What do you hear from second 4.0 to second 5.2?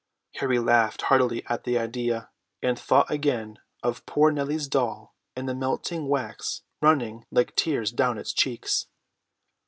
poor Nellie's doll